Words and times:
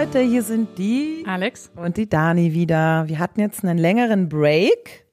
Leute, 0.00 0.20
hier 0.20 0.42
sind 0.42 0.78
die 0.78 1.24
Alex 1.26 1.70
und 1.76 1.98
die 1.98 2.08
Dani 2.08 2.54
wieder. 2.54 3.04
Wir 3.06 3.18
hatten 3.18 3.38
jetzt 3.38 3.62
einen 3.62 3.76
längeren 3.76 4.30
Break. 4.30 5.04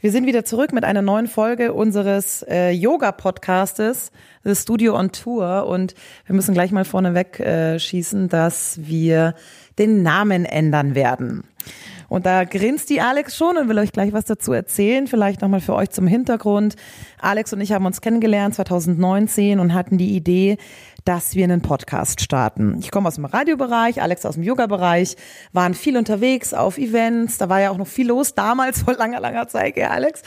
Wir 0.00 0.10
sind 0.10 0.26
wieder 0.26 0.42
zurück 0.46 0.72
mit 0.72 0.84
einer 0.84 1.02
neuen 1.02 1.26
Folge 1.26 1.74
unseres 1.74 2.42
äh, 2.48 2.70
Yoga-Podcastes, 2.70 4.10
The 4.42 4.54
Studio 4.54 4.96
on 4.96 5.12
Tour. 5.12 5.66
Und 5.66 5.94
wir 6.24 6.34
müssen 6.34 6.54
gleich 6.54 6.72
mal 6.72 6.86
vorneweg 6.86 7.40
äh, 7.40 7.78
schießen, 7.78 8.30
dass 8.30 8.80
wir 8.80 9.34
den 9.78 10.02
Namen 10.02 10.46
ändern 10.46 10.94
werden. 10.94 11.44
Und 12.08 12.26
da 12.26 12.44
grinst 12.44 12.90
die 12.90 13.00
Alex 13.00 13.36
schon 13.36 13.56
und 13.56 13.68
will 13.68 13.78
euch 13.78 13.92
gleich 13.92 14.12
was 14.12 14.24
dazu 14.24 14.52
erzählen. 14.52 15.06
Vielleicht 15.06 15.40
nochmal 15.40 15.60
für 15.60 15.74
euch 15.74 15.90
zum 15.90 16.06
Hintergrund. 16.06 16.76
Alex 17.18 17.52
und 17.52 17.60
ich 17.60 17.72
haben 17.72 17.86
uns 17.86 18.00
kennengelernt 18.00 18.54
2019 18.54 19.60
und 19.60 19.72
hatten 19.72 19.96
die 19.96 20.14
Idee, 20.14 20.58
dass 21.04 21.34
wir 21.34 21.44
einen 21.44 21.62
Podcast 21.62 22.20
starten. 22.20 22.76
Ich 22.80 22.90
komme 22.90 23.08
aus 23.08 23.16
dem 23.16 23.24
Radiobereich, 23.24 24.00
Alex 24.02 24.24
aus 24.26 24.34
dem 24.34 24.42
Yoga-Bereich, 24.42 25.16
waren 25.52 25.74
viel 25.74 25.96
unterwegs 25.96 26.54
auf 26.54 26.78
Events, 26.78 27.38
da 27.38 27.48
war 27.48 27.60
ja 27.60 27.70
auch 27.70 27.78
noch 27.78 27.86
viel 27.86 28.08
los, 28.08 28.34
damals 28.34 28.82
vor 28.84 28.94
langer, 28.94 29.20
langer 29.20 29.48
Zeit, 29.48 29.76
ja, 29.76 29.90
Alex. 29.90 30.22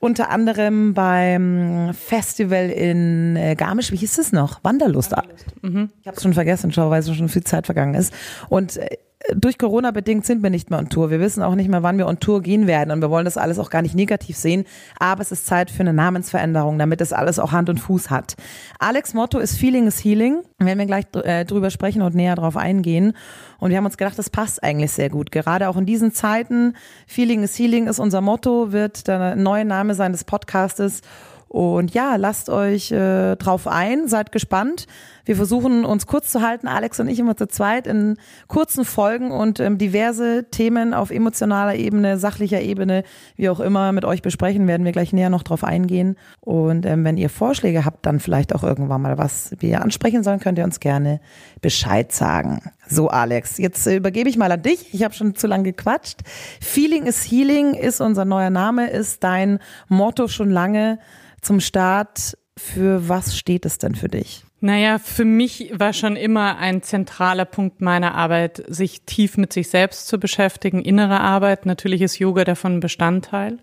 Unter 0.00 0.30
anderem 0.30 0.94
beim 0.94 1.92
Festival 1.94 2.70
in 2.70 3.36
äh, 3.36 3.54
Garmisch, 3.54 3.92
wie 3.92 3.96
hieß 3.96 4.18
es 4.18 4.32
noch? 4.32 4.62
Wanderlust. 4.62 5.12
Wanderlust. 5.12 5.46
Mhm. 5.62 5.90
Ich 6.00 6.06
habe 6.06 6.16
es 6.16 6.22
schon 6.22 6.34
vergessen, 6.34 6.72
schau, 6.72 6.90
weil 6.90 7.02
so 7.02 7.14
schon 7.14 7.28
viel 7.28 7.44
Zeit 7.44 7.66
vergangen 7.66 7.94
ist. 7.94 8.12
Und 8.48 8.76
äh, 8.76 8.96
durch 9.34 9.58
Corona 9.58 9.90
bedingt 9.90 10.24
sind 10.24 10.42
wir 10.42 10.50
nicht 10.50 10.70
mehr 10.70 10.78
on 10.78 10.88
Tour. 10.88 11.10
Wir 11.10 11.20
wissen 11.20 11.42
auch 11.42 11.54
nicht 11.54 11.68
mehr, 11.68 11.82
wann 11.82 11.98
wir 11.98 12.06
on 12.06 12.20
Tour 12.20 12.40
gehen 12.40 12.66
werden 12.66 12.90
und 12.90 13.00
wir 13.02 13.10
wollen 13.10 13.26
das 13.26 13.36
alles 13.36 13.58
auch 13.58 13.70
gar 13.70 13.82
nicht 13.82 13.94
negativ 13.94 14.36
sehen. 14.36 14.64
Aber 14.98 15.20
es 15.20 15.30
ist 15.30 15.46
Zeit 15.46 15.70
für 15.70 15.80
eine 15.80 15.92
Namensveränderung, 15.92 16.78
damit 16.78 17.00
das 17.00 17.12
alles 17.12 17.38
auch 17.38 17.52
Hand 17.52 17.68
und 17.68 17.78
Fuß 17.78 18.10
hat. 18.10 18.34
Alex 18.78 19.12
Motto 19.12 19.38
ist 19.38 19.56
Feeling 19.56 19.86
is 19.86 20.02
Healing. 20.02 20.40
Werden 20.58 20.78
wir 20.78 20.86
gleich 20.86 21.04
äh, 21.22 21.44
drüber 21.44 21.70
sprechen 21.70 22.02
und 22.02 22.14
näher 22.14 22.34
drauf 22.34 22.56
eingehen. 22.56 23.12
Und 23.58 23.70
wir 23.70 23.76
haben 23.76 23.84
uns 23.84 23.98
gedacht, 23.98 24.18
das 24.18 24.30
passt 24.30 24.62
eigentlich 24.62 24.92
sehr 24.92 25.10
gut. 25.10 25.30
Gerade 25.30 25.68
auch 25.68 25.76
in 25.76 25.86
diesen 25.86 26.12
Zeiten. 26.12 26.74
Feeling 27.06 27.42
is 27.42 27.58
Healing 27.58 27.88
ist 27.88 27.98
unser 27.98 28.22
Motto, 28.22 28.72
wird 28.72 29.06
der 29.06 29.36
neue 29.36 29.66
Name 29.66 29.94
seines 29.94 30.24
Podcastes. 30.24 31.02
Und 31.52 31.92
ja, 31.94 32.14
lasst 32.14 32.48
euch 32.48 32.92
äh, 32.92 33.34
drauf 33.34 33.66
ein, 33.66 34.06
seid 34.06 34.30
gespannt. 34.30 34.86
Wir 35.24 35.34
versuchen 35.34 35.84
uns 35.84 36.06
kurz 36.06 36.30
zu 36.30 36.42
halten, 36.42 36.68
Alex 36.68 37.00
und 37.00 37.08
ich 37.08 37.18
immer 37.18 37.36
zu 37.36 37.48
zweit 37.48 37.88
in 37.88 38.18
kurzen 38.46 38.84
Folgen 38.84 39.32
und 39.32 39.58
ähm, 39.58 39.76
diverse 39.76 40.44
Themen 40.52 40.94
auf 40.94 41.10
emotionaler 41.10 41.74
Ebene, 41.74 42.18
sachlicher 42.18 42.60
Ebene, 42.60 43.02
wie 43.34 43.48
auch 43.48 43.58
immer, 43.58 43.90
mit 43.90 44.04
euch 44.04 44.22
besprechen, 44.22 44.68
werden 44.68 44.84
wir 44.84 44.92
gleich 44.92 45.12
näher 45.12 45.28
noch 45.28 45.42
drauf 45.42 45.64
eingehen. 45.64 46.14
Und 46.38 46.86
ähm, 46.86 47.04
wenn 47.04 47.16
ihr 47.16 47.28
Vorschläge 47.28 47.84
habt, 47.84 48.06
dann 48.06 48.20
vielleicht 48.20 48.54
auch 48.54 48.62
irgendwann 48.62 49.02
mal 49.02 49.18
was 49.18 49.52
wir 49.58 49.82
ansprechen 49.82 50.22
sollen, 50.22 50.38
könnt 50.38 50.56
ihr 50.56 50.64
uns 50.64 50.78
gerne 50.78 51.20
Bescheid 51.60 52.12
sagen. 52.12 52.62
So, 52.88 53.08
Alex, 53.08 53.58
jetzt 53.58 53.88
äh, 53.88 53.96
übergebe 53.96 54.28
ich 54.28 54.36
mal 54.36 54.52
an 54.52 54.62
dich. 54.62 54.94
Ich 54.94 55.02
habe 55.02 55.14
schon 55.14 55.34
zu 55.34 55.48
lange 55.48 55.64
gequatscht. 55.64 56.20
Feeling 56.60 57.06
is 57.06 57.28
Healing 57.28 57.74
ist 57.74 58.00
unser 58.00 58.24
neuer 58.24 58.50
Name, 58.50 58.88
ist 58.88 59.24
dein 59.24 59.58
Motto 59.88 60.28
schon 60.28 60.50
lange 60.50 61.00
zum 61.42 61.60
Start, 61.60 62.36
für 62.56 63.08
was 63.08 63.36
steht 63.36 63.64
es 63.64 63.78
denn 63.78 63.94
für 63.94 64.08
dich? 64.08 64.44
Naja, 64.60 64.98
für 64.98 65.24
mich 65.24 65.72
war 65.72 65.94
schon 65.94 66.16
immer 66.16 66.58
ein 66.58 66.82
zentraler 66.82 67.46
Punkt 67.46 67.80
meiner 67.80 68.14
Arbeit, 68.14 68.62
sich 68.68 69.02
tief 69.06 69.38
mit 69.38 69.54
sich 69.54 69.70
selbst 69.70 70.06
zu 70.06 70.20
beschäftigen, 70.20 70.82
innere 70.82 71.20
Arbeit. 71.20 71.64
Natürlich 71.64 72.02
ist 72.02 72.18
Yoga 72.18 72.44
davon 72.44 72.80
Bestandteil, 72.80 73.56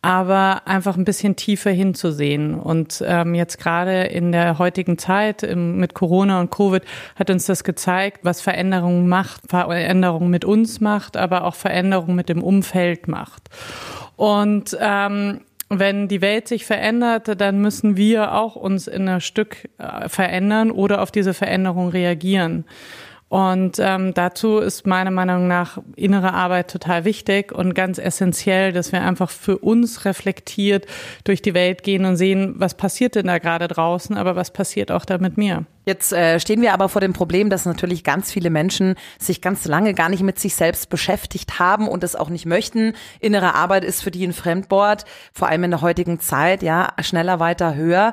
aber 0.00 0.62
einfach 0.66 0.96
ein 0.96 1.04
bisschen 1.04 1.34
tiefer 1.34 1.72
hinzusehen. 1.72 2.54
Und 2.54 3.02
ähm, 3.04 3.34
jetzt 3.34 3.58
gerade 3.58 4.04
in 4.04 4.30
der 4.30 4.58
heutigen 4.58 4.96
Zeit 4.96 5.42
im, 5.42 5.78
mit 5.78 5.94
Corona 5.94 6.38
und 6.38 6.52
Covid 6.52 6.84
hat 7.16 7.28
uns 7.28 7.46
das 7.46 7.64
gezeigt, 7.64 8.20
was 8.22 8.40
Veränderung 8.40 9.08
macht, 9.08 9.40
Veränderung 9.48 10.30
mit 10.30 10.44
uns 10.44 10.80
macht, 10.80 11.16
aber 11.16 11.42
auch 11.42 11.56
Veränderung 11.56 12.14
mit 12.14 12.28
dem 12.28 12.44
Umfeld 12.44 13.08
macht. 13.08 13.48
Und 14.14 14.76
ähm, 14.80 15.40
wenn 15.78 16.08
die 16.08 16.20
Welt 16.20 16.48
sich 16.48 16.64
verändert, 16.64 17.40
dann 17.40 17.60
müssen 17.60 17.96
wir 17.96 18.34
auch 18.34 18.56
uns 18.56 18.86
in 18.86 19.08
ein 19.08 19.20
Stück 19.20 19.68
äh, 19.78 20.08
verändern 20.08 20.70
oder 20.70 21.02
auf 21.02 21.10
diese 21.10 21.34
Veränderung 21.34 21.88
reagieren. 21.88 22.64
Und 23.32 23.78
ähm, 23.78 24.12
dazu 24.12 24.58
ist 24.58 24.86
meiner 24.86 25.10
Meinung 25.10 25.48
nach 25.48 25.78
innere 25.96 26.34
Arbeit 26.34 26.70
total 26.70 27.06
wichtig 27.06 27.50
und 27.50 27.72
ganz 27.72 27.96
essentiell, 27.96 28.72
dass 28.72 28.92
wir 28.92 29.00
einfach 29.00 29.30
für 29.30 29.56
uns 29.56 30.04
reflektiert 30.04 30.84
durch 31.24 31.40
die 31.40 31.54
Welt 31.54 31.82
gehen 31.82 32.04
und 32.04 32.16
sehen, 32.16 32.52
was 32.58 32.74
passiert 32.74 33.14
denn 33.14 33.28
da 33.28 33.38
gerade 33.38 33.68
draußen, 33.68 34.18
aber 34.18 34.36
was 34.36 34.50
passiert 34.50 34.92
auch 34.92 35.06
da 35.06 35.16
mit 35.16 35.38
mir. 35.38 35.64
Jetzt 35.86 36.12
äh, 36.12 36.40
stehen 36.40 36.60
wir 36.60 36.74
aber 36.74 36.90
vor 36.90 37.00
dem 37.00 37.14
Problem, 37.14 37.48
dass 37.48 37.64
natürlich 37.64 38.04
ganz 38.04 38.30
viele 38.30 38.50
Menschen 38.50 38.96
sich 39.18 39.40
ganz 39.40 39.64
lange 39.64 39.94
gar 39.94 40.10
nicht 40.10 40.22
mit 40.22 40.38
sich 40.38 40.54
selbst 40.54 40.90
beschäftigt 40.90 41.58
haben 41.58 41.88
und 41.88 42.04
es 42.04 42.14
auch 42.14 42.28
nicht 42.28 42.44
möchten. 42.44 42.92
Innere 43.18 43.54
Arbeit 43.54 43.82
ist 43.86 44.02
für 44.02 44.10
die 44.10 44.26
ein 44.26 44.34
Fremdwort, 44.34 45.06
vor 45.32 45.48
allem 45.48 45.64
in 45.64 45.70
der 45.70 45.80
heutigen 45.80 46.20
Zeit, 46.20 46.62
ja, 46.62 46.92
schneller, 47.00 47.40
weiter, 47.40 47.76
höher. 47.76 48.12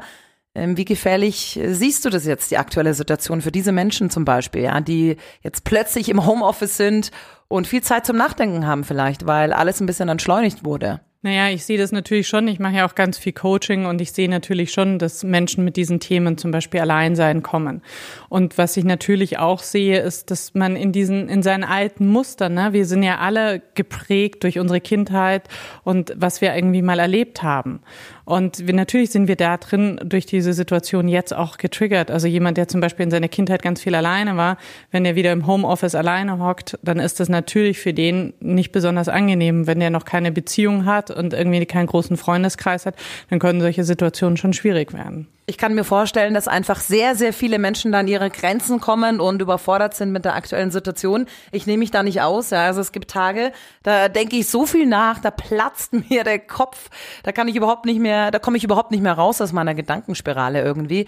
Ähm, 0.55 0.77
wie 0.77 0.85
gefährlich 0.85 1.57
äh, 1.57 1.73
siehst 1.73 2.05
du 2.05 2.09
das 2.09 2.25
jetzt, 2.25 2.49
die 2.51 2.57
aktuelle 2.57 2.93
Situation 2.93 3.41
für 3.41 3.51
diese 3.51 3.71
Menschen 3.71 4.09
zum 4.09 4.25
Beispiel, 4.25 4.63
ja, 4.63 4.81
die 4.81 5.17
jetzt 5.41 5.63
plötzlich 5.63 6.09
im 6.09 6.25
Homeoffice 6.25 6.75
sind 6.75 7.11
und 7.47 7.67
viel 7.67 7.83
Zeit 7.83 8.05
zum 8.05 8.17
Nachdenken 8.17 8.65
haben 8.65 8.83
vielleicht, 8.83 9.27
weil 9.27 9.53
alles 9.53 9.79
ein 9.79 9.85
bisschen 9.85 10.09
entschleunigt 10.09 10.65
wurde? 10.65 11.01
Naja, 11.21 11.49
ich 11.49 11.65
sehe 11.65 11.77
das 11.77 11.91
natürlich 11.91 12.29
schon. 12.29 12.47
Ich 12.47 12.59
mache 12.59 12.77
ja 12.77 12.87
auch 12.87 12.95
ganz 12.95 13.17
viel 13.17 13.33
Coaching 13.33 13.85
und 13.85 13.99
ich 13.99 14.13
sehe 14.13 14.29
natürlich 14.29 14.71
schon, 14.71 14.99
dass 14.99 15.25
Menschen 15.25 15.65
mit 15.65 15.75
diesen 15.75 15.99
Themen 15.99 16.37
zum 16.37 16.51
Beispiel 16.51 16.79
Alleinsein 16.79 17.43
kommen. 17.43 17.81
Und 18.29 18.57
was 18.57 18.77
ich 18.77 18.85
natürlich 18.85 19.37
auch 19.37 19.61
sehe, 19.61 19.99
ist, 19.99 20.31
dass 20.31 20.53
man 20.53 20.77
in 20.77 20.93
diesen, 20.93 21.27
in 21.27 21.43
seinen 21.43 21.65
alten 21.65 22.07
Mustern, 22.07 22.53
ne, 22.53 22.71
wir 22.71 22.85
sind 22.85 23.03
ja 23.03 23.17
alle 23.17 23.61
geprägt 23.75 24.45
durch 24.45 24.59
unsere 24.59 24.79
Kindheit 24.79 25.49
und 25.83 26.13
was 26.15 26.39
wir 26.39 26.55
irgendwie 26.55 26.81
mal 26.81 26.99
erlebt 26.99 27.43
haben. 27.43 27.81
Und 28.29 28.67
wir, 28.67 28.75
natürlich 28.75 29.09
sind 29.09 29.27
wir 29.27 29.35
da 29.35 29.57
drin 29.57 29.99
durch 30.03 30.27
diese 30.27 30.53
Situation 30.53 31.07
jetzt 31.07 31.33
auch 31.33 31.57
getriggert. 31.57 32.11
Also 32.11 32.27
jemand, 32.27 32.57
der 32.57 32.67
zum 32.67 32.79
Beispiel 32.79 33.05
in 33.05 33.09
seiner 33.09 33.27
Kindheit 33.27 33.63
ganz 33.63 33.81
viel 33.81 33.95
alleine 33.95 34.37
war, 34.37 34.57
wenn 34.91 35.03
er 35.03 35.15
wieder 35.15 35.31
im 35.31 35.47
Homeoffice 35.47 35.95
alleine 35.95 36.37
hockt, 36.37 36.77
dann 36.83 36.99
ist 36.99 37.19
das 37.19 37.27
natürlich 37.27 37.79
für 37.79 37.91
den 37.91 38.33
nicht 38.39 38.71
besonders 38.71 39.09
angenehm. 39.09 39.65
Wenn 39.65 39.79
der 39.79 39.89
noch 39.89 40.05
keine 40.05 40.31
Beziehung 40.31 40.85
hat 40.85 41.09
und 41.09 41.33
irgendwie 41.33 41.65
keinen 41.65 41.87
großen 41.87 42.17
Freundeskreis 42.17 42.85
hat, 42.85 42.93
dann 43.31 43.39
können 43.39 43.61
solche 43.61 43.83
Situationen 43.83 44.37
schon 44.37 44.53
schwierig 44.53 44.93
werden. 44.93 45.25
Ich 45.49 45.57
kann 45.57 45.73
mir 45.73 45.83
vorstellen, 45.83 46.35
dass 46.35 46.47
einfach 46.47 46.79
sehr, 46.79 47.15
sehr 47.15 47.33
viele 47.33 47.57
Menschen 47.57 47.91
dann 47.91 48.07
ihre 48.07 48.29
Grenzen 48.29 48.79
kommen 48.79 49.19
und 49.19 49.41
überfordert 49.41 49.95
sind 49.95 50.11
mit 50.11 50.23
der 50.23 50.35
aktuellen 50.35 50.69
Situation. 50.69 51.25
Ich 51.51 51.65
nehme 51.65 51.79
mich 51.79 51.89
da 51.89 52.03
nicht 52.03 52.21
aus. 52.21 52.51
Ja. 52.51 52.65
Also 52.65 52.81
es 52.81 52.91
gibt 52.91 53.09
Tage, 53.09 53.51
da 53.81 54.09
denke 54.09 54.35
ich 54.35 54.47
so 54.47 54.67
viel 54.67 54.85
nach, 54.85 55.17
da 55.17 55.31
platzt 55.31 55.93
mir 56.09 56.23
der 56.23 56.37
Kopf, 56.37 56.91
da 57.23 57.31
kann 57.31 57.47
ich 57.47 57.55
überhaupt 57.55 57.85
nicht 57.85 57.99
mehr, 57.99 58.29
da 58.29 58.37
komme 58.37 58.57
ich 58.57 58.63
überhaupt 58.63 58.91
nicht 58.91 59.01
mehr 59.01 59.13
raus 59.13 59.41
aus 59.41 59.51
meiner 59.51 59.73
Gedankenspirale 59.73 60.61
irgendwie. 60.61 61.07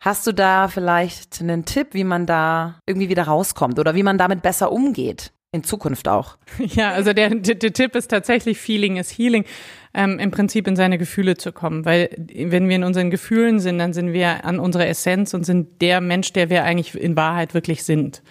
Hast 0.00 0.26
du 0.26 0.32
da 0.32 0.68
vielleicht 0.68 1.42
einen 1.42 1.66
Tipp, 1.66 1.88
wie 1.92 2.04
man 2.04 2.24
da 2.24 2.80
irgendwie 2.86 3.10
wieder 3.10 3.24
rauskommt 3.24 3.78
oder 3.78 3.94
wie 3.94 4.02
man 4.02 4.16
damit 4.16 4.40
besser 4.40 4.72
umgeht? 4.72 5.32
In 5.54 5.64
Zukunft 5.64 6.08
auch. 6.08 6.38
Ja, 6.58 6.92
also 6.92 7.12
der, 7.12 7.28
der, 7.30 7.56
der 7.56 7.72
Tipp 7.74 7.94
ist 7.94 8.08
tatsächlich 8.08 8.58
Feeling 8.58 8.96
is 8.96 9.10
Healing 9.10 9.44
ähm, 9.92 10.18
im 10.18 10.30
Prinzip 10.30 10.66
in 10.66 10.76
seine 10.76 10.96
Gefühle 10.96 11.36
zu 11.36 11.52
kommen. 11.52 11.84
Weil 11.84 12.08
wenn 12.16 12.70
wir 12.70 12.76
in 12.76 12.84
unseren 12.84 13.10
Gefühlen 13.10 13.60
sind, 13.60 13.78
dann 13.78 13.92
sind 13.92 14.14
wir 14.14 14.46
an 14.46 14.58
unserer 14.58 14.86
Essenz 14.86 15.34
und 15.34 15.44
sind 15.44 15.82
der 15.82 16.00
Mensch, 16.00 16.32
der 16.32 16.48
wir 16.48 16.64
eigentlich 16.64 16.98
in 16.98 17.16
Wahrheit 17.16 17.52
wirklich 17.52 17.84
sind. 17.84 18.22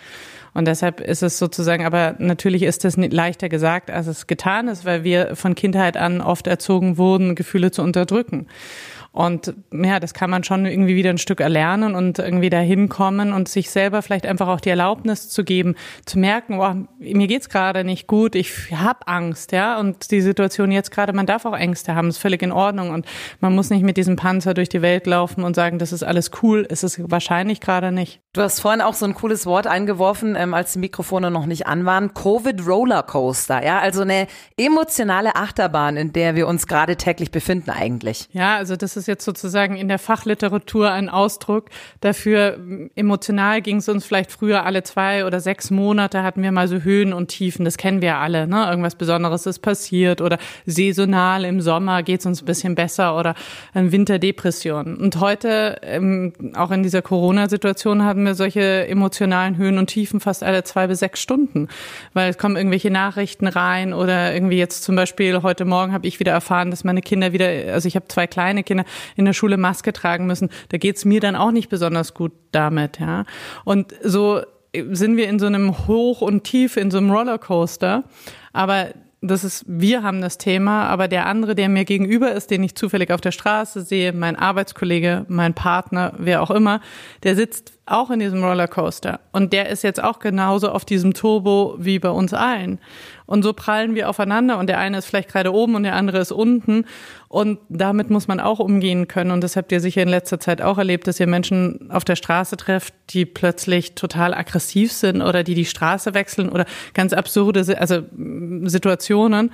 Und 0.53 0.67
deshalb 0.67 0.99
ist 0.99 1.21
es 1.21 1.37
sozusagen, 1.37 1.85
aber 1.85 2.15
natürlich 2.17 2.63
ist 2.63 2.83
es 2.83 2.97
leichter 2.97 3.49
gesagt, 3.49 3.89
als 3.89 4.07
es 4.07 4.27
getan 4.27 4.67
ist, 4.67 4.83
weil 4.83 5.03
wir 5.03 5.35
von 5.35 5.55
Kindheit 5.55 5.97
an 5.97 6.21
oft 6.21 6.47
erzogen 6.47 6.97
wurden, 6.97 7.35
Gefühle 7.35 7.71
zu 7.71 7.83
unterdrücken. 7.83 8.47
Und 9.13 9.53
ja, 9.73 9.99
das 9.99 10.13
kann 10.13 10.29
man 10.29 10.45
schon 10.45 10.65
irgendwie 10.65 10.95
wieder 10.95 11.09
ein 11.09 11.17
Stück 11.17 11.41
erlernen 11.41 11.95
und 11.95 12.17
irgendwie 12.19 12.49
dahin 12.49 12.87
kommen 12.87 13.33
und 13.33 13.49
sich 13.49 13.69
selber 13.69 14.01
vielleicht 14.01 14.25
einfach 14.25 14.47
auch 14.47 14.61
die 14.61 14.69
Erlaubnis 14.69 15.27
zu 15.27 15.43
geben, 15.43 15.75
zu 16.05 16.17
merken, 16.17 16.59
oh, 16.59 16.87
mir 16.99 17.27
geht's 17.27 17.49
gerade 17.49 17.83
nicht 17.83 18.07
gut, 18.07 18.35
ich 18.35 18.71
habe 18.71 19.05
Angst, 19.07 19.51
ja, 19.51 19.77
und 19.77 20.11
die 20.11 20.21
Situation 20.21 20.71
jetzt 20.71 20.91
gerade, 20.91 21.11
man 21.11 21.25
darf 21.25 21.43
auch 21.43 21.57
Ängste 21.57 21.93
haben, 21.93 22.07
ist 22.07 22.19
völlig 22.19 22.41
in 22.41 22.53
Ordnung 22.53 22.91
und 22.91 23.05
man 23.41 23.53
muss 23.53 23.69
nicht 23.69 23.83
mit 23.83 23.97
diesem 23.97 24.15
Panzer 24.15 24.53
durch 24.53 24.69
die 24.69 24.81
Welt 24.81 25.05
laufen 25.07 25.43
und 25.43 25.57
sagen, 25.57 25.77
das 25.77 25.91
ist 25.91 26.03
alles 26.03 26.31
cool, 26.41 26.61
ist 26.61 26.85
es 26.85 27.01
wahrscheinlich 27.11 27.59
gerade 27.59 27.91
nicht. 27.91 28.21
Du 28.31 28.41
hast 28.41 28.61
vorhin 28.61 28.79
auch 28.79 28.93
so 28.93 29.05
ein 29.05 29.13
cooles 29.13 29.45
Wort 29.45 29.67
eingeworfen, 29.67 30.37
ähm, 30.37 30.53
als 30.53 30.71
die 30.71 30.79
Mikrofone 30.79 31.31
noch 31.31 31.47
nicht 31.47 31.67
an 31.67 31.83
waren, 31.85 32.13
Covid 32.13 32.65
Rollercoaster, 32.65 33.61
ja, 33.61 33.79
also 33.79 34.03
eine 34.03 34.27
emotionale 34.55 35.35
Achterbahn, 35.35 35.97
in 35.97 36.13
der 36.13 36.35
wir 36.35 36.47
uns 36.47 36.65
gerade 36.65 36.95
täglich 36.95 37.29
befinden 37.31 37.71
eigentlich. 37.71 38.29
Ja, 38.31 38.55
also 38.55 38.77
das 38.77 38.95
ist 38.95 39.00
ist 39.01 39.07
jetzt 39.07 39.25
sozusagen 39.25 39.75
in 39.75 39.87
der 39.87 39.99
Fachliteratur 39.99 40.91
ein 40.91 41.09
Ausdruck 41.09 41.65
dafür. 41.99 42.59
Emotional 42.95 43.61
ging 43.61 43.77
es 43.77 43.89
uns 43.89 44.05
vielleicht 44.05 44.31
früher 44.31 44.63
alle 44.63 44.83
zwei 44.83 45.25
oder 45.25 45.39
sechs 45.39 45.71
Monate 45.71 46.23
hatten 46.23 46.43
wir 46.43 46.51
mal 46.51 46.67
so 46.67 46.79
Höhen 46.79 47.13
und 47.13 47.27
Tiefen. 47.27 47.65
Das 47.65 47.77
kennen 47.77 48.01
wir 48.01 48.17
alle. 48.17 48.47
Ne? 48.47 48.67
Irgendwas 48.69 48.95
Besonderes 48.95 49.45
ist 49.45 49.59
passiert 49.59 50.21
oder 50.21 50.37
saisonal 50.65 51.45
im 51.45 51.61
Sommer 51.61 52.03
geht 52.03 52.19
es 52.19 52.25
uns 52.25 52.41
ein 52.41 52.45
bisschen 52.45 52.75
besser 52.75 53.17
oder 53.17 53.35
ein 53.73 53.91
Winterdepression. 53.91 54.97
Und 54.97 55.19
heute, 55.19 55.77
ähm, 55.81 56.33
auch 56.55 56.71
in 56.71 56.83
dieser 56.83 57.01
Corona-Situation, 57.01 58.03
haben 58.03 58.25
wir 58.25 58.35
solche 58.35 58.87
emotionalen 58.87 59.57
Höhen 59.57 59.77
und 59.77 59.87
Tiefen 59.87 60.19
fast 60.19 60.43
alle 60.43 60.63
zwei 60.63 60.87
bis 60.87 60.99
sechs 60.99 61.21
Stunden, 61.21 61.67
weil 62.13 62.29
es 62.29 62.37
kommen 62.37 62.55
irgendwelche 62.55 62.91
Nachrichten 62.91 63.47
rein 63.47 63.93
oder 63.93 64.33
irgendwie 64.33 64.57
jetzt 64.57 64.83
zum 64.83 64.95
Beispiel 64.95 65.41
heute 65.41 65.65
Morgen 65.65 65.93
habe 65.93 66.07
ich 66.07 66.19
wieder 66.19 66.31
erfahren, 66.31 66.69
dass 66.69 66.83
meine 66.83 67.01
Kinder 67.01 67.33
wieder, 67.33 67.47
also 67.73 67.87
ich 67.87 67.95
habe 67.95 68.07
zwei 68.07 68.27
kleine 68.27 68.63
Kinder 68.63 68.85
in 69.15 69.25
der 69.25 69.33
Schule 69.33 69.57
Maske 69.57 69.93
tragen 69.93 70.27
müssen. 70.27 70.49
Da 70.69 70.77
geht's 70.77 71.05
mir 71.05 71.19
dann 71.19 71.35
auch 71.35 71.51
nicht 71.51 71.69
besonders 71.69 72.13
gut 72.13 72.31
damit, 72.51 72.99
ja. 72.99 73.25
Und 73.65 73.93
so 74.03 74.41
sind 74.73 75.17
wir 75.17 75.27
in 75.27 75.39
so 75.39 75.47
einem 75.47 75.87
Hoch 75.87 76.21
und 76.21 76.43
Tief, 76.43 76.77
in 76.77 76.91
so 76.91 76.97
einem 76.97 77.11
Rollercoaster. 77.11 78.03
Aber 78.53 78.87
das 79.23 79.43
ist, 79.43 79.65
wir 79.67 80.01
haben 80.01 80.19
das 80.19 80.39
Thema, 80.39 80.87
aber 80.87 81.07
der 81.07 81.27
andere, 81.27 81.53
der 81.53 81.69
mir 81.69 81.85
gegenüber 81.85 82.31
ist, 82.31 82.49
den 82.49 82.63
ich 82.63 82.73
zufällig 82.73 83.11
auf 83.11 83.21
der 83.21 83.31
Straße 83.31 83.81
sehe, 83.81 84.13
mein 84.13 84.35
Arbeitskollege, 84.35 85.25
mein 85.27 85.53
Partner, 85.53 86.13
wer 86.17 86.41
auch 86.41 86.49
immer, 86.49 86.81
der 87.21 87.35
sitzt 87.35 87.73
auch 87.85 88.09
in 88.09 88.19
diesem 88.19 88.43
Rollercoaster. 88.43 89.19
Und 89.31 89.53
der 89.53 89.69
ist 89.69 89.83
jetzt 89.83 90.03
auch 90.03 90.17
genauso 90.17 90.71
auf 90.71 90.85
diesem 90.85 91.13
Turbo 91.13 91.75
wie 91.77 91.99
bei 91.99 92.09
uns 92.09 92.33
allen. 92.33 92.79
Und 93.27 93.43
so 93.43 93.53
prallen 93.53 93.93
wir 93.93 94.09
aufeinander 94.09 94.57
und 94.57 94.67
der 94.67 94.79
eine 94.79 94.97
ist 94.97 95.05
vielleicht 95.05 95.29
gerade 95.29 95.53
oben 95.53 95.75
und 95.75 95.83
der 95.83 95.95
andere 95.95 96.17
ist 96.17 96.31
unten. 96.31 96.85
Und 97.31 97.59
damit 97.69 98.09
muss 98.09 98.27
man 98.27 98.41
auch 98.41 98.59
umgehen 98.59 99.07
können. 99.07 99.31
Und 99.31 99.39
das 99.39 99.55
habt 99.55 99.71
ihr 99.71 99.79
sicher 99.79 100.01
in 100.01 100.09
letzter 100.09 100.41
Zeit 100.41 100.61
auch 100.61 100.77
erlebt, 100.77 101.07
dass 101.07 101.17
ihr 101.17 101.27
Menschen 101.27 101.89
auf 101.89 102.03
der 102.03 102.17
Straße 102.17 102.57
trefft, 102.57 102.93
die 103.11 103.25
plötzlich 103.25 103.95
total 103.95 104.33
aggressiv 104.33 104.91
sind 104.91 105.21
oder 105.21 105.41
die 105.41 105.55
die 105.55 105.63
Straße 105.63 106.13
wechseln 106.13 106.49
oder 106.49 106.65
ganz 106.93 107.13
absurde 107.13 107.61
also 107.79 108.01
Situationen. 108.65 109.51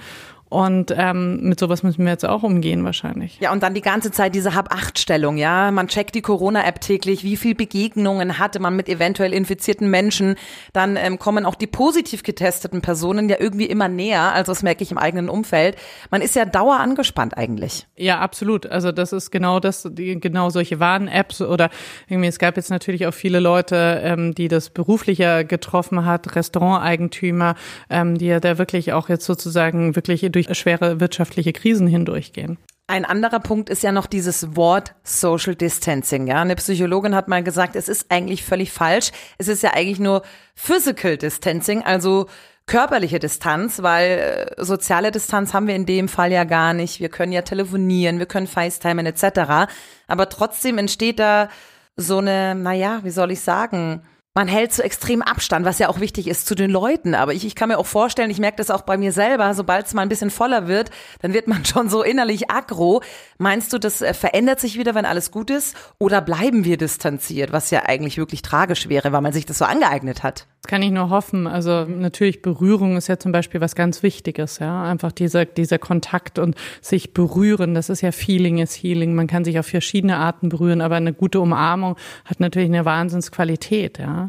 Und 0.50 0.94
ähm, 0.96 1.42
mit 1.42 1.60
sowas 1.60 1.84
müssen 1.84 2.06
wir 2.06 2.12
jetzt 2.12 2.26
auch 2.26 2.44
umgehen 2.44 2.86
wahrscheinlich. 2.86 3.38
Ja, 3.42 3.52
und 3.52 3.64
dann 3.64 3.74
die 3.74 3.82
ganze 3.82 4.12
Zeit 4.12 4.34
diese 4.34 4.56
Hab-Acht-Stellung, 4.56 5.38
ja. 5.38 5.72
Man 5.72 5.90
checkt 5.90 6.16
die 6.16 6.22
Corona-App 6.22 6.80
täglich, 6.80 7.24
wie 7.24 7.36
viel 7.36 7.54
Begegnungen 7.54 8.40
hatte 8.40 8.60
man 8.60 8.76
mit 8.76 8.88
eventuell 8.88 9.34
infizierten 9.34 9.90
Menschen. 9.90 10.36
Dann 10.72 10.96
ähm, 10.96 11.20
kommen 11.20 11.46
auch 11.46 11.56
die 11.56 11.68
positiv 11.68 12.24
getesteten 12.24 12.82
Personen 12.82 13.28
ja 13.28 13.38
irgendwie 13.40 13.66
immer 13.66 13.90
näher. 13.90 14.34
Also 14.34 14.52
das 14.52 14.64
merke 14.64 14.84
ich 14.84 14.92
im 14.92 14.98
eigenen 14.98 15.28
Umfeld. 15.28 15.76
Man 16.12 16.22
ist 16.22 16.36
ja 16.36 16.46
dauer 16.46 16.80
angespannt 16.80 17.38
eigentlich. 17.38 17.86
Ja, 17.98 18.20
absolut. 18.20 18.66
Also 18.68 18.94
das 18.94 19.12
ist 19.12 19.32
genau 19.32 19.60
das, 19.60 19.88
die, 19.92 20.20
genau 20.20 20.50
solche 20.50 20.80
Warn-Apps 20.80 21.42
oder 21.42 21.70
irgendwie, 22.08 22.30
es 22.30 22.40
gab 22.40 22.56
jetzt 22.56 22.70
natürlich 22.70 23.06
auch 23.06 23.14
viele 23.14 23.40
Leute, 23.40 24.02
ähm, 24.04 24.34
die 24.34 24.48
das 24.48 24.70
beruflicher 24.70 25.44
getroffen 25.44 26.06
hat, 26.06 26.36
Restauranteigentümer, 26.36 27.56
ähm, 27.90 28.18
die 28.18 28.28
ja 28.28 28.40
da 28.40 28.58
wirklich 28.58 28.94
auch 28.94 29.10
jetzt 29.10 29.26
sozusagen 29.26 29.96
wirklich 29.96 30.24
durch 30.46 30.58
schwere 30.58 31.00
wirtschaftliche 31.00 31.54
Krisen 31.54 31.88
hindurchgehen. 31.88 32.58
Ein 32.90 33.04
anderer 33.04 33.42
Punkt 33.42 33.70
ist 33.70 33.84
ja 33.84 33.92
noch 33.92 34.06
dieses 34.06 34.56
Wort 34.56 34.96
Social 35.04 35.56
Distancing. 35.56 36.28
Ja, 36.28 36.42
eine 36.42 36.56
Psychologin 36.56 37.16
hat 37.16 37.28
mal 37.28 37.44
gesagt, 37.44 37.76
es 37.76 37.90
ist 37.90 38.10
eigentlich 38.10 38.46
völlig 38.46 38.72
falsch. 38.72 39.12
Es 39.38 39.50
ist 39.50 39.62
ja 39.62 39.74
eigentlich 39.74 40.00
nur 40.00 40.22
Physical 40.56 41.18
Distancing, 41.18 41.84
also 41.84 42.28
körperliche 42.66 43.20
Distanz, 43.20 43.82
weil 43.82 44.56
äh, 44.58 44.64
soziale 44.64 45.12
Distanz 45.12 45.54
haben 45.54 45.68
wir 45.68 45.76
in 45.76 45.86
dem 45.86 46.08
Fall 46.08 46.32
ja 46.32 46.46
gar 46.46 46.74
nicht. 46.74 47.02
Wir 47.02 47.10
können 47.10 47.34
ja 47.34 47.42
telefonieren, 47.42 48.20
wir 48.20 48.26
können 48.26 48.48
FaceTimen 48.48 49.06
etc. 49.06 49.70
Aber 50.08 50.30
trotzdem 50.30 50.78
entsteht 50.78 51.20
da 51.20 51.50
so 51.98 52.20
eine, 52.20 52.56
naja, 52.56 53.00
wie 53.04 53.10
soll 53.10 53.32
ich 53.32 53.42
sagen, 53.42 54.02
man 54.38 54.48
hält 54.48 54.72
so 54.72 54.84
extrem 54.84 55.24
Abstand, 55.24 55.66
was 55.66 55.80
ja 55.80 55.90
auch 55.90 56.00
wichtig 56.00 56.28
ist 56.28 56.46
zu 56.46 56.54
den 56.54 56.70
Leuten. 56.70 57.16
Aber 57.16 57.34
ich, 57.34 57.44
ich 57.44 57.56
kann 57.56 57.70
mir 57.70 57.80
auch 57.80 57.88
vorstellen, 57.88 58.30
ich 58.30 58.38
merke 58.38 58.58
das 58.58 58.70
auch 58.70 58.84
bei 58.84 58.96
mir 58.96 59.12
selber, 59.12 59.52
sobald 59.56 59.88
es 59.88 59.96
mal 59.96 60.04
ein 60.04 60.10
bisschen 60.10 60.30
voller 60.30 60.68
wird, 60.68 60.92
dann 61.24 61.34
wird 61.34 61.48
man 61.48 61.66
schon 61.66 61.90
so 61.90 62.04
innerlich 62.04 62.52
aggro. 62.52 63.02
Meinst 63.40 63.74
du, 63.74 63.80
das 63.80 64.04
äh, 64.04 64.14
verändert 64.14 64.60
sich 64.60 64.78
wieder, 64.78 64.94
wenn 64.94 65.06
alles 65.06 65.32
gut 65.32 65.50
ist? 65.50 65.76
Oder 65.98 66.22
bleiben 66.22 66.66
wir 66.66 66.78
distanziert, 66.78 67.52
was 67.52 67.72
ja 67.72 67.86
eigentlich 67.88 68.20
wirklich 68.20 68.44
tragisch 68.44 68.90
wäre, 68.90 69.12
weil 69.12 69.22
man 69.22 69.34
sich 69.34 69.48
das 69.48 69.58
so 69.58 69.66
angeeignet 69.66 70.22
hat? 70.22 70.46
Das 70.62 70.70
kann 70.70 70.84
ich 70.84 70.92
nur 70.92 71.10
hoffen. 71.10 71.48
Also 71.48 71.86
natürlich 71.86 72.44
Berührung 72.44 72.96
ist 72.96 73.08
ja 73.08 73.18
zum 73.18 73.32
Beispiel 73.32 73.60
was 73.60 73.74
ganz 73.74 74.04
Wichtiges, 74.04 74.60
ja. 74.60 74.84
Einfach 74.84 75.14
dieser, 75.14 75.46
dieser 75.46 75.80
Kontakt 75.80 76.38
und 76.38 76.56
sich 76.80 77.14
berühren, 77.14 77.74
das 77.74 77.90
ist 77.90 78.02
ja 78.02 78.12
Feeling 78.12 78.60
is 78.60 78.76
Healing. 78.76 79.16
Man 79.16 79.26
kann 79.26 79.46
sich 79.46 79.58
auf 79.58 79.66
verschiedene 79.66 80.18
Arten 80.18 80.50
berühren, 80.50 80.82
aber 80.82 80.98
eine 80.98 81.14
gute 81.14 81.40
Umarmung 81.40 81.96
hat 82.26 82.40
natürlich 82.40 82.70
eine 82.70 82.86
Wahnsinnsqualität, 82.86 83.98
ja. 83.98 84.27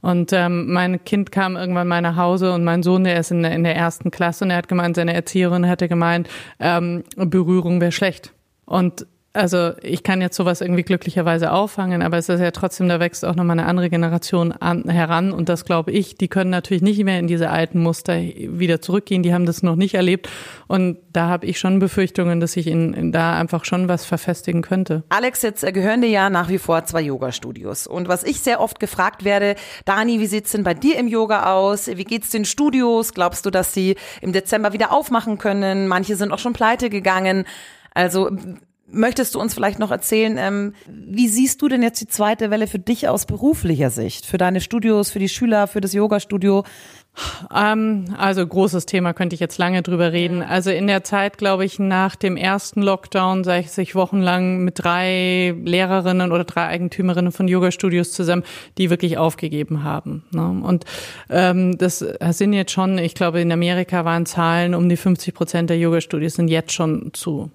Und 0.00 0.32
ähm, 0.32 0.72
mein 0.72 1.04
Kind 1.04 1.30
kam 1.30 1.56
irgendwann 1.56 1.88
mal 1.88 2.00
nach 2.00 2.16
Hause 2.16 2.52
und 2.52 2.64
mein 2.64 2.82
Sohn, 2.82 3.04
der 3.04 3.18
ist 3.20 3.30
in 3.30 3.42
der, 3.42 3.52
in 3.52 3.64
der 3.64 3.76
ersten 3.76 4.10
Klasse 4.10 4.44
und 4.44 4.50
er 4.50 4.56
hat 4.56 4.68
gemeint, 4.68 4.96
seine 4.96 5.14
Erzieherin 5.14 5.64
hätte 5.64 5.88
gemeint, 5.88 6.28
ähm, 6.58 7.04
Berührung 7.16 7.80
wäre 7.80 7.92
schlecht. 7.92 8.32
Und 8.64 9.06
also 9.34 9.72
ich 9.82 10.02
kann 10.02 10.20
jetzt 10.20 10.36
sowas 10.36 10.60
irgendwie 10.60 10.82
glücklicherweise 10.82 11.52
auffangen, 11.52 12.02
aber 12.02 12.18
es 12.18 12.28
ist 12.28 12.40
ja 12.40 12.50
trotzdem, 12.50 12.88
da 12.88 13.00
wächst 13.00 13.24
auch 13.24 13.34
nochmal 13.34 13.58
eine 13.58 13.66
andere 13.66 13.88
Generation 13.88 14.52
an, 14.52 14.88
heran 14.88 15.32
und 15.32 15.48
das 15.48 15.64
glaube 15.64 15.90
ich, 15.90 16.16
die 16.16 16.28
können 16.28 16.50
natürlich 16.50 16.82
nicht 16.82 17.02
mehr 17.02 17.18
in 17.18 17.26
diese 17.26 17.50
alten 17.50 17.80
Muster 17.80 18.14
wieder 18.14 18.80
zurückgehen, 18.82 19.22
die 19.22 19.32
haben 19.32 19.46
das 19.46 19.62
noch 19.62 19.76
nicht 19.76 19.94
erlebt 19.94 20.28
und 20.66 20.98
da 21.12 21.28
habe 21.28 21.46
ich 21.46 21.58
schon 21.58 21.78
Befürchtungen, 21.78 22.40
dass 22.40 22.52
sich 22.52 22.66
in, 22.66 22.92
in, 22.92 23.12
da 23.12 23.38
einfach 23.38 23.64
schon 23.64 23.88
was 23.88 24.04
verfestigen 24.04 24.62
könnte. 24.62 25.02
Alex, 25.08 25.42
jetzt 25.42 25.62
gehören 25.72 26.02
dir 26.02 26.10
ja 26.10 26.28
nach 26.28 26.48
wie 26.48 26.58
vor 26.58 26.84
zwei 26.84 27.00
Yoga-Studios 27.00 27.86
und 27.86 28.08
was 28.08 28.24
ich 28.24 28.40
sehr 28.40 28.60
oft 28.60 28.80
gefragt 28.80 29.24
werde, 29.24 29.56
Dani, 29.86 30.20
wie 30.20 30.26
sieht's 30.26 30.52
denn 30.52 30.64
bei 30.64 30.74
dir 30.74 30.98
im 30.98 31.08
Yoga 31.08 31.52
aus? 31.52 31.88
Wie 31.88 32.04
geht's 32.04 32.30
den 32.30 32.44
Studios? 32.44 33.14
Glaubst 33.14 33.46
du, 33.46 33.50
dass 33.50 33.72
sie 33.72 33.96
im 34.20 34.32
Dezember 34.32 34.72
wieder 34.72 34.92
aufmachen 34.92 35.38
können? 35.38 35.88
Manche 35.88 36.16
sind 36.16 36.32
auch 36.32 36.38
schon 36.38 36.52
pleite 36.52 36.90
gegangen. 36.90 37.44
Also 37.94 38.30
Möchtest 38.92 39.34
du 39.34 39.40
uns 39.40 39.54
vielleicht 39.54 39.78
noch 39.78 39.90
erzählen, 39.90 40.36
ähm, 40.38 40.74
wie 40.86 41.26
siehst 41.26 41.62
du 41.62 41.68
denn 41.68 41.82
jetzt 41.82 42.00
die 42.00 42.06
zweite 42.06 42.50
Welle 42.50 42.66
für 42.66 42.78
dich 42.78 43.08
aus 43.08 43.24
beruflicher 43.24 43.90
Sicht? 43.90 44.26
Für 44.26 44.36
deine 44.36 44.60
Studios, 44.60 45.10
für 45.10 45.18
die 45.18 45.30
Schüler, 45.30 45.66
für 45.66 45.80
das 45.80 45.94
Yoga-Studio? 45.94 46.64
Ähm, 47.54 48.06
also 48.16 48.46
großes 48.46 48.86
Thema, 48.86 49.14
könnte 49.14 49.34
ich 49.34 49.40
jetzt 49.40 49.58
lange 49.58 49.82
drüber 49.82 50.12
reden. 50.12 50.42
Also 50.42 50.70
in 50.70 50.86
der 50.86 51.04
Zeit, 51.04 51.38
glaube 51.38 51.64
ich, 51.64 51.78
nach 51.78 52.16
dem 52.16 52.36
ersten 52.36 52.82
Lockdown, 52.82 53.44
sage 53.44 53.60
ich 53.60 53.70
sich 53.70 53.94
wochenlang 53.94 54.58
mit 54.58 54.82
drei 54.82 55.54
Lehrerinnen 55.64 56.30
oder 56.30 56.44
drei 56.44 56.66
Eigentümerinnen 56.66 57.32
von 57.32 57.48
Yoga-Studios 57.48 58.12
zusammen, 58.12 58.44
die 58.78 58.90
wirklich 58.90 59.18
aufgegeben 59.18 59.84
haben. 59.84 60.24
Ne? 60.32 60.62
Und 60.62 60.84
ähm, 61.30 61.78
das 61.78 61.98
sind 61.98 62.52
jetzt 62.52 62.72
schon, 62.72 62.98
ich 62.98 63.14
glaube, 63.14 63.40
in 63.40 63.52
Amerika 63.52 64.04
waren 64.04 64.26
Zahlen 64.26 64.74
um 64.74 64.88
die 64.88 64.96
50 64.96 65.34
Prozent 65.34 65.70
der 65.70 65.78
Yoga-Studios 65.78 66.34
sind 66.34 66.48
jetzt 66.48 66.72
schon 66.72 67.10
zu. 67.12 67.50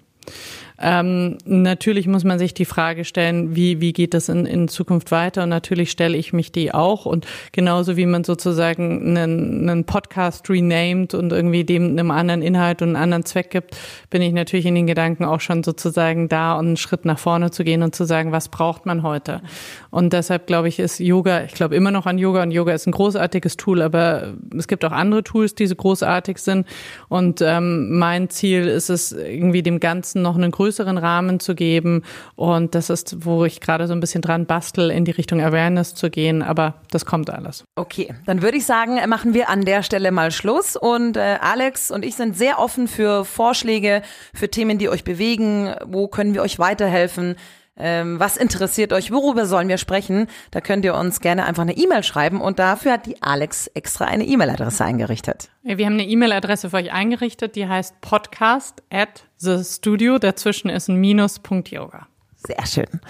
Ähm, 0.80 1.38
natürlich 1.44 2.06
muss 2.06 2.22
man 2.22 2.38
sich 2.38 2.54
die 2.54 2.64
Frage 2.64 3.04
stellen, 3.04 3.56
wie, 3.56 3.80
wie 3.80 3.92
geht 3.92 4.14
das 4.14 4.28
in, 4.28 4.46
in 4.46 4.68
Zukunft 4.68 5.10
weiter? 5.10 5.42
Und 5.42 5.48
natürlich 5.48 5.90
stelle 5.90 6.16
ich 6.16 6.32
mich 6.32 6.52
die 6.52 6.72
auch. 6.72 7.04
Und 7.04 7.26
genauso 7.50 7.96
wie 7.96 8.06
man 8.06 8.22
sozusagen 8.22 9.16
einen, 9.16 9.68
einen 9.68 9.84
Podcast 9.84 10.48
renamed 10.48 11.14
und 11.14 11.32
irgendwie 11.32 11.64
dem 11.64 11.90
einem 11.90 12.12
anderen 12.12 12.42
Inhalt 12.42 12.80
und 12.80 12.88
einen 12.88 12.96
anderen 12.96 13.24
Zweck 13.24 13.50
gibt, 13.50 13.76
bin 14.10 14.22
ich 14.22 14.32
natürlich 14.32 14.66
in 14.66 14.76
den 14.76 14.86
Gedanken 14.86 15.24
auch 15.24 15.40
schon 15.40 15.64
sozusagen 15.64 16.28
da 16.28 16.56
und 16.56 16.66
einen 16.66 16.76
Schritt 16.76 17.04
nach 17.04 17.18
vorne 17.18 17.50
zu 17.50 17.64
gehen 17.64 17.82
und 17.82 17.96
zu 17.96 18.04
sagen, 18.04 18.30
was 18.30 18.48
braucht 18.48 18.86
man 18.86 19.02
heute? 19.02 19.42
Und 19.90 20.12
deshalb 20.12 20.46
glaube 20.46 20.68
ich, 20.68 20.78
ist 20.78 21.00
Yoga, 21.00 21.42
ich 21.42 21.54
glaube 21.54 21.74
immer 21.74 21.90
noch 21.90 22.06
an 22.06 22.18
Yoga 22.18 22.44
und 22.44 22.52
Yoga 22.52 22.72
ist 22.72 22.86
ein 22.86 22.92
großartiges 22.92 23.56
Tool, 23.56 23.82
aber 23.82 24.34
es 24.56 24.68
gibt 24.68 24.84
auch 24.84 24.92
andere 24.92 25.24
Tools, 25.24 25.56
die 25.56 25.66
so 25.66 25.74
großartig 25.74 26.38
sind. 26.38 26.68
Und 27.08 27.40
ähm, 27.42 27.98
mein 27.98 28.30
Ziel 28.30 28.68
ist 28.68 28.90
es, 28.90 29.10
irgendwie 29.10 29.62
dem 29.62 29.80
Ganzen 29.80 30.22
noch 30.22 30.36
einen 30.36 30.52
größeren 30.52 30.67
größeren 30.68 30.98
Rahmen 30.98 31.40
zu 31.40 31.54
geben. 31.54 32.02
Und 32.36 32.74
das 32.74 32.90
ist, 32.90 33.24
wo 33.24 33.44
ich 33.46 33.60
gerade 33.60 33.86
so 33.86 33.94
ein 33.94 34.00
bisschen 34.00 34.20
dran 34.20 34.44
bastel, 34.44 34.90
in 34.90 35.06
die 35.06 35.12
Richtung 35.12 35.40
Awareness 35.40 35.94
zu 35.94 36.10
gehen. 36.10 36.42
Aber 36.42 36.74
das 36.90 37.06
kommt 37.06 37.30
alles. 37.30 37.64
Okay, 37.74 38.14
dann 38.26 38.42
würde 38.42 38.58
ich 38.58 38.66
sagen, 38.66 38.98
machen 39.08 39.32
wir 39.32 39.48
an 39.48 39.64
der 39.64 39.82
Stelle 39.82 40.12
mal 40.12 40.30
Schluss. 40.30 40.76
Und 40.76 41.16
äh, 41.16 41.38
Alex 41.40 41.90
und 41.90 42.04
ich 42.04 42.16
sind 42.16 42.36
sehr 42.36 42.58
offen 42.58 42.86
für 42.86 43.24
Vorschläge, 43.24 44.02
für 44.34 44.50
Themen, 44.50 44.78
die 44.78 44.90
euch 44.90 45.04
bewegen. 45.04 45.74
Wo 45.86 46.08
können 46.08 46.34
wir 46.34 46.42
euch 46.42 46.58
weiterhelfen? 46.58 47.36
Ähm, 47.78 48.18
was 48.18 48.36
interessiert 48.36 48.92
euch? 48.92 49.10
Worüber 49.12 49.46
sollen 49.46 49.68
wir 49.68 49.78
sprechen? 49.78 50.26
Da 50.50 50.60
könnt 50.60 50.84
ihr 50.84 50.94
uns 50.94 51.20
gerne 51.20 51.46
einfach 51.46 51.62
eine 51.62 51.76
E-Mail 51.76 52.02
schreiben 52.02 52.40
und 52.40 52.58
dafür 52.58 52.92
hat 52.92 53.06
die 53.06 53.22
Alex 53.22 53.68
extra 53.68 54.06
eine 54.06 54.24
E-Mail-Adresse 54.24 54.84
eingerichtet. 54.84 55.50
Wir 55.62 55.86
haben 55.86 55.94
eine 55.94 56.06
E-Mail-Adresse 56.06 56.70
für 56.70 56.76
euch 56.76 56.92
eingerichtet, 56.92 57.54
die 57.56 57.68
heißt 57.68 58.00
podcast 58.00 58.82
at 58.90 59.24
the 59.38 59.62
studio. 59.64 60.18
Dazwischen 60.18 60.68
ist 60.70 60.88
ein 60.88 60.96
Minus.yoga. 60.96 62.08
Sehr 62.46 62.66
schön. 62.66 63.00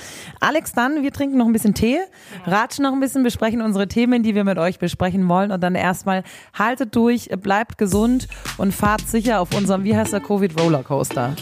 Alex, 0.40 0.72
dann, 0.72 1.02
wir 1.02 1.12
trinken 1.12 1.36
noch 1.36 1.46
ein 1.46 1.52
bisschen 1.52 1.74
Tee, 1.74 1.98
ratschen 2.46 2.84
noch 2.84 2.92
ein 2.92 3.00
bisschen, 3.00 3.22
besprechen 3.22 3.60
unsere 3.60 3.86
Themen, 3.86 4.22
die 4.22 4.34
wir 4.34 4.42
mit 4.42 4.56
euch 4.56 4.78
besprechen 4.78 5.28
wollen 5.28 5.52
und 5.52 5.62
dann 5.62 5.74
erstmal 5.74 6.24
haltet 6.58 6.96
durch, 6.96 7.28
bleibt 7.42 7.76
gesund 7.76 8.26
und 8.56 8.72
fahrt 8.72 9.06
sicher 9.06 9.40
auf 9.40 9.54
unserem, 9.54 9.84
wie 9.84 9.94
heißt 9.94 10.14
der, 10.14 10.20
Covid 10.20 10.58
Rollercoaster. 10.58 11.36